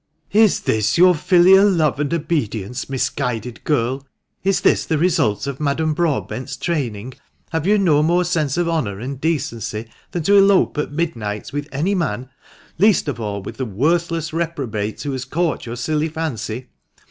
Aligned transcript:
"Is 0.47 0.61
this 0.61 0.97
your 0.97 1.13
filial 1.13 1.69
love 1.69 1.99
and 1.99 2.11
obedience, 2.11 2.89
misguided 2.89 3.63
girl? 3.63 4.03
Is 4.43 4.61
this 4.61 4.83
the 4.83 4.97
result 4.97 5.45
of 5.45 5.59
Madame 5.59 5.93
Broadbent's 5.93 6.57
training? 6.57 7.13
Have 7.51 7.67
you 7.67 7.77
no 7.77 8.01
more 8.01 8.23
sense 8.25 8.57
of 8.57 8.67
honour 8.67 8.99
and 8.99 9.21
decency 9.21 9.85
than 10.09 10.23
to 10.23 10.33
elope 10.37 10.79
at 10.79 10.91
midnight 10.91 11.53
with 11.53 11.69
any 11.71 11.93
man, 11.93 12.29
least 12.79 13.07
of 13.07 13.19
all 13.19 13.43
with 13.43 13.57
the 13.57 13.65
worthless 13.67 14.33
reprobate 14.33 14.99
who 15.03 15.11
has 15.11 15.23
caught 15.23 15.67
your 15.67 15.75
silly 15.75 16.09
fancy 16.09 16.69